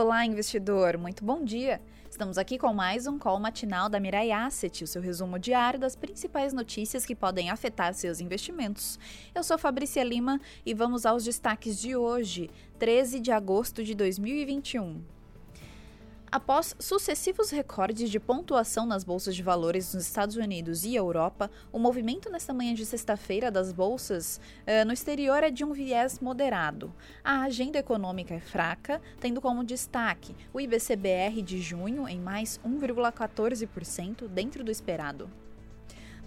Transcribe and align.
Olá, 0.00 0.24
investidor! 0.24 0.96
Muito 0.96 1.24
bom 1.24 1.44
dia! 1.44 1.80
Estamos 2.08 2.38
aqui 2.38 2.56
com 2.56 2.72
mais 2.72 3.08
um 3.08 3.18
call 3.18 3.40
matinal 3.40 3.88
da 3.88 3.98
Mirai 3.98 4.30
Asset, 4.30 4.84
o 4.84 4.86
seu 4.86 5.02
resumo 5.02 5.40
diário 5.40 5.76
das 5.76 5.96
principais 5.96 6.52
notícias 6.52 7.04
que 7.04 7.16
podem 7.16 7.50
afetar 7.50 7.92
seus 7.94 8.20
investimentos. 8.20 8.96
Eu 9.34 9.42
sou 9.42 9.58
Fabrícia 9.58 10.04
Lima 10.04 10.40
e 10.64 10.72
vamos 10.72 11.04
aos 11.04 11.24
destaques 11.24 11.80
de 11.80 11.96
hoje, 11.96 12.48
13 12.78 13.18
de 13.18 13.32
agosto 13.32 13.82
de 13.82 13.92
2021. 13.92 15.17
Após 16.30 16.76
sucessivos 16.78 17.50
recordes 17.50 18.10
de 18.10 18.20
pontuação 18.20 18.84
nas 18.84 19.02
bolsas 19.02 19.34
de 19.34 19.42
valores 19.42 19.94
nos 19.94 20.04
Estados 20.04 20.36
Unidos 20.36 20.84
e 20.84 20.94
Europa, 20.94 21.50
o 21.72 21.78
movimento 21.78 22.28
nesta 22.28 22.52
manhã 22.52 22.74
de 22.74 22.84
sexta-feira 22.84 23.50
das 23.50 23.72
bolsas 23.72 24.38
uh, 24.66 24.84
no 24.84 24.92
exterior 24.92 25.42
é 25.42 25.50
de 25.50 25.64
um 25.64 25.72
viés 25.72 26.20
moderado. 26.20 26.92
A 27.24 27.44
agenda 27.44 27.78
econômica 27.78 28.34
é 28.34 28.40
fraca, 28.40 29.00
tendo 29.18 29.40
como 29.40 29.64
destaque 29.64 30.36
o 30.52 30.60
IBCBR 30.60 31.40
de 31.40 31.62
junho 31.62 32.06
em 32.06 32.20
mais 32.20 32.60
1,14%, 32.62 34.28
dentro 34.28 34.62
do 34.62 34.70
esperado. 34.70 35.30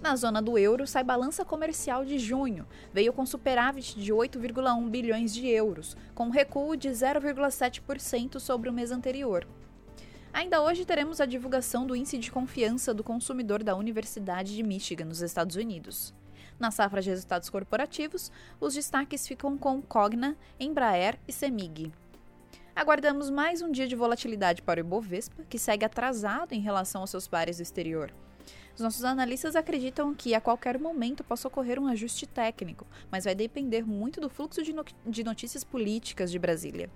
Na 0.00 0.16
zona 0.16 0.42
do 0.42 0.58
euro, 0.58 0.84
sai 0.84 1.04
balança 1.04 1.44
comercial 1.44 2.04
de 2.04 2.18
junho. 2.18 2.66
Veio 2.92 3.12
com 3.12 3.24
superávit 3.24 4.00
de 4.00 4.12
8,1 4.12 4.90
bilhões 4.90 5.32
de 5.32 5.46
euros, 5.46 5.96
com 6.12 6.28
recuo 6.28 6.76
de 6.76 6.88
0,7% 6.88 8.40
sobre 8.40 8.68
o 8.68 8.72
mês 8.72 8.90
anterior. 8.90 9.46
Ainda 10.32 10.62
hoje 10.62 10.86
teremos 10.86 11.20
a 11.20 11.26
divulgação 11.26 11.86
do 11.86 11.94
Índice 11.94 12.16
de 12.16 12.32
Confiança 12.32 12.94
do 12.94 13.04
Consumidor 13.04 13.62
da 13.62 13.76
Universidade 13.76 14.56
de 14.56 14.62
Michigan, 14.62 15.04
nos 15.04 15.20
Estados 15.20 15.56
Unidos. 15.56 16.14
Na 16.58 16.70
safra 16.70 17.02
de 17.02 17.10
resultados 17.10 17.50
corporativos, 17.50 18.32
os 18.58 18.72
destaques 18.72 19.28
ficam 19.28 19.58
com 19.58 19.82
Cogna, 19.82 20.34
Embraer 20.58 21.18
e 21.28 21.32
Semig. 21.32 21.92
Aguardamos 22.74 23.28
mais 23.28 23.60
um 23.60 23.70
dia 23.70 23.86
de 23.86 23.94
volatilidade 23.94 24.62
para 24.62 24.80
o 24.80 24.84
Ibovespa, 24.84 25.42
que 25.50 25.58
segue 25.58 25.84
atrasado 25.84 26.54
em 26.54 26.60
relação 26.60 27.02
aos 27.02 27.10
seus 27.10 27.28
pares 27.28 27.58
do 27.58 27.62
exterior. 27.62 28.10
Os 28.74 28.80
nossos 28.80 29.04
analistas 29.04 29.54
acreditam 29.54 30.14
que 30.14 30.34
a 30.34 30.40
qualquer 30.40 30.78
momento 30.78 31.22
possa 31.22 31.46
ocorrer 31.46 31.78
um 31.78 31.86
ajuste 31.86 32.26
técnico, 32.26 32.86
mas 33.10 33.24
vai 33.24 33.34
depender 33.34 33.84
muito 33.84 34.18
do 34.18 34.30
fluxo 34.30 34.62
de, 34.62 34.72
no 34.72 34.82
de 35.06 35.22
notícias 35.22 35.62
políticas 35.62 36.30
de 36.30 36.38
Brasília. 36.38 36.88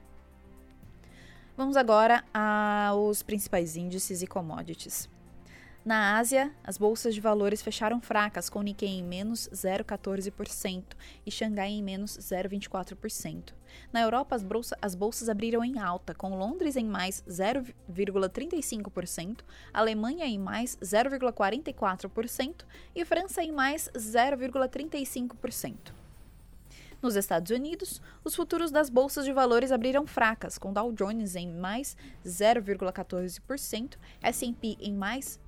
Vamos 1.56 1.74
agora 1.74 2.22
aos 2.34 3.22
principais 3.22 3.76
índices 3.76 4.20
e 4.20 4.26
commodities. 4.26 5.08
Na 5.82 6.18
Ásia, 6.18 6.54
as 6.62 6.76
bolsas 6.76 7.14
de 7.14 7.20
valores 7.20 7.62
fecharam 7.62 7.98
fracas, 7.98 8.50
com 8.50 8.60
Nikkei 8.60 8.90
em 8.90 9.02
menos 9.02 9.48
0,14% 9.54 10.84
e 11.24 11.30
Xangai 11.30 11.70
em 11.70 11.82
menos 11.82 12.18
0,24%. 12.18 13.54
Na 13.90 14.02
Europa, 14.02 14.36
as, 14.36 14.42
bolsa, 14.42 14.76
as 14.82 14.94
bolsas 14.94 15.30
abriram 15.30 15.64
em 15.64 15.78
alta, 15.78 16.12
com 16.12 16.36
Londres 16.36 16.76
em 16.76 16.84
mais 16.84 17.24
0,35%, 17.26 19.38
Alemanha 19.72 20.26
em 20.26 20.38
mais 20.38 20.76
0,44% 20.82 22.66
e 22.94 23.02
França 23.02 23.42
em 23.42 23.52
mais 23.52 23.88
0,35%. 23.96 26.05
Nos 27.02 27.14
Estados 27.14 27.50
Unidos, 27.50 28.00
os 28.24 28.34
futuros 28.34 28.70
das 28.70 28.88
bolsas 28.88 29.24
de 29.24 29.32
valores 29.32 29.70
abriram 29.70 30.06
fracas, 30.06 30.58
com 30.58 30.72
Dow 30.72 30.90
Jones 30.92 31.36
em 31.36 31.52
mais 31.52 31.96
0,14%, 32.24 33.96
S&P 34.22 34.76
em 34.80 34.94
mais 34.94 35.38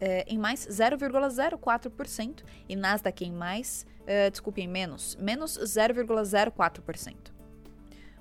é, 0.00 0.24
em 0.26 0.38
mais 0.38 0.66
0,04% 0.66 2.42
e 2.68 2.74
Nasdaq 2.74 3.24
em 3.24 3.30
mais, 3.32 3.86
é, 4.06 4.28
desculpe, 4.30 4.62
em 4.62 4.68
menos, 4.68 5.14
menos 5.16 5.58
0,04%. 5.58 7.14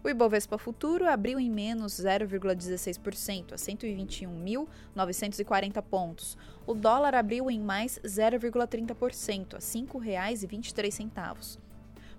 O 0.03 0.09
Ibovespa 0.09 0.57
Futuro 0.57 1.07
abriu 1.07 1.39
em 1.39 1.49
menos 1.49 1.93
0,16%, 1.93 3.53
a 3.53 3.55
121.940 3.55 5.81
pontos. 5.81 6.37
O 6.65 6.73
dólar 6.73 7.15
abriu 7.15 7.49
em 7.51 7.59
mais 7.59 7.99
0,30%, 7.99 9.53
a 9.53 9.57
R$ 9.57 9.61
5,23 9.61 11.68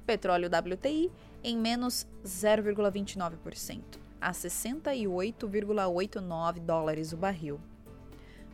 petróleo 0.06 0.48
WTI 0.48 1.10
em 1.42 1.56
menos 1.56 2.06
0,29%, 2.24 3.82
a 4.20 4.30
68,89 4.32 6.60
dólares 6.60 7.12
o 7.12 7.16
barril. 7.16 7.58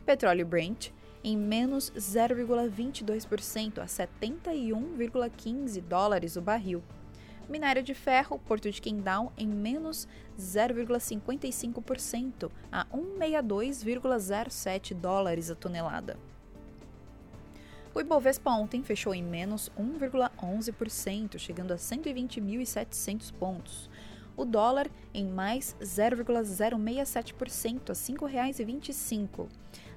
Petróleo 0.05 0.45
Brent 0.45 0.91
em 1.23 1.35
menos 1.35 1.91
0,22% 1.91 3.79
a 3.79 3.85
71,15 3.85 5.81
dólares 5.81 6.37
o 6.37 6.41
barril. 6.41 6.83
Minério 7.49 7.83
de 7.83 7.93
ferro, 7.93 8.39
Porto 8.39 8.69
de 8.69 8.81
Qingdao, 8.81 9.31
em 9.37 9.47
menos 9.47 10.07
0,55% 10.39 12.49
a 12.71 12.85
162,07 12.85 14.93
dólares 14.93 15.49
a 15.49 15.55
tonelada. 15.55 16.17
O 17.97 17.99
Ibovespa 17.99 18.51
ontem 18.51 18.83
fechou 18.83 19.15
em 19.15 19.23
menos 19.23 19.71
1,11%, 19.75 21.39
chegando 21.39 21.71
a 21.71 21.77
120.700 21.77 23.33
pontos. 23.33 23.89
O 24.35 24.45
dólar 24.45 24.87
em 25.11 25.25
mais 25.25 25.75
0,067% 25.81 27.89
a 27.89 27.93
R$ 27.93 27.99
5,25. 28.53 29.47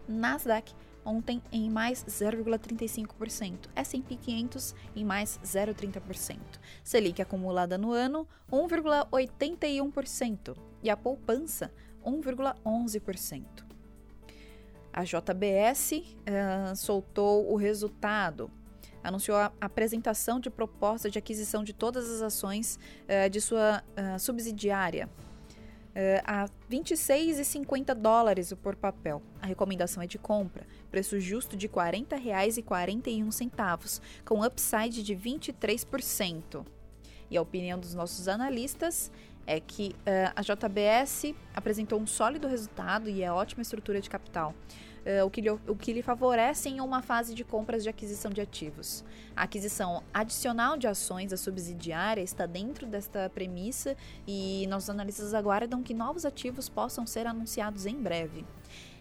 Nasdaq 0.09 0.73
ontem 1.05 1.43
em 1.53 1.69
mais 1.69 2.03
0,35%, 2.07 3.69
S&P 3.77 4.17
500 4.17 4.75
em 4.97 5.05
mais 5.05 5.39
0,30%. 5.45 6.39
Selic 6.83 7.21
acumulada 7.21 7.77
no 7.77 7.93
ano 7.93 8.27
1,81% 8.51 10.57
e 10.83 10.89
a 10.89 10.97
poupança 10.97 11.71
1,11%. 12.03 13.70
A 14.93 15.05
JBS 15.05 15.93
uh, 15.93 16.05
eh, 16.27 16.75
soltou 16.75 17.53
o 17.53 17.57
resultado, 17.57 18.51
anunciou 19.05 19.39
a 19.39 19.53
apresentação 19.61 20.41
de 20.41 20.51
proposta 20.51 21.09
de 21.09 21.19
aquisição 21.19 21.63
de 21.63 21.73
todas 21.73 22.11
as 22.11 22.23
ações 22.23 22.77
uh, 23.05 23.31
de 23.31 23.41
sua 23.41 23.85
uh, 23.97 24.19
subsidiária 24.19 25.09
a 26.25 26.49
26,50 26.71 27.95
dólares 27.95 28.55
por 28.63 28.77
papel. 28.77 29.21
A 29.43 29.47
recomendação 29.47 30.01
é 30.01 30.07
de 30.07 30.19
compra, 30.19 30.65
preço 30.89 31.19
justo 31.19 31.57
de 31.57 31.67
R$ 31.67 31.73
40,41, 31.73 34.01
com 34.25 34.45
upside 34.45 35.03
de 35.03 35.17
23%. 35.17 36.65
E 37.31 37.37
a 37.37 37.43
opinião 37.43 37.79
dos 37.79 37.95
nossos 37.95 38.29
analistas 38.29 39.11
é 39.51 39.59
que 39.59 39.89
uh, 39.89 40.33
a 40.37 40.43
JBS 40.43 41.35
apresentou 41.53 42.01
um 42.01 42.07
sólido 42.07 42.47
resultado 42.47 43.11
e 43.11 43.21
é 43.21 43.33
ótima 43.33 43.63
estrutura 43.63 44.01
de 44.01 44.09
capital. 44.09 44.55
Uh, 45.01 45.25
o, 45.27 45.31
que 45.31 45.41
lhe, 45.41 45.51
o 45.51 45.75
que 45.77 45.93
lhe 45.93 46.03
favorece 46.03 46.69
em 46.69 46.81
uma 46.81 47.03
fase 47.03 47.35
de 47.35 47.43
compras 47.43 47.83
de 47.83 47.89
aquisição 47.89 48.31
de 48.31 48.41
ativos. 48.41 49.05
A 49.35 49.43
aquisição 49.43 50.05
adicional 50.15 50.77
de 50.77 50.87
ações 50.87 51.31
da 51.31 51.37
subsidiária 51.37 52.23
está 52.23 52.47
dentro 52.47 52.87
desta 52.87 53.29
premissa 53.31 53.97
e 54.25 54.67
nossos 54.69 54.89
analistas 54.89 55.35
aguardam 55.35 55.83
que 55.83 55.95
novos 55.95 56.25
ativos 56.25 56.69
possam 56.69 57.05
ser 57.05 57.27
anunciados 57.27 57.87
em 57.87 57.97
breve. 58.01 58.47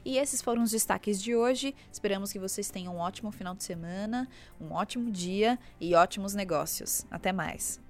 E 0.04 0.18
esses 0.18 0.42
foram 0.42 0.64
os 0.64 0.72
destaques 0.72 1.22
de 1.22 1.36
hoje. 1.36 1.76
Esperamos 1.92 2.32
que 2.32 2.40
vocês 2.40 2.72
tenham 2.72 2.96
um 2.96 3.00
ótimo 3.00 3.30
final 3.32 3.54
de 3.54 3.64
semana, 3.64 4.28
um 4.60 4.72
ótimo 4.72 5.12
dia 5.12 5.60
e 5.80 5.94
ótimos 5.94 6.34
negócios. 6.34 7.06
Até 7.12 7.32
mais! 7.32 7.89